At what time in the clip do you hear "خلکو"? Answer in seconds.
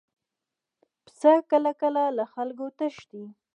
2.33-2.65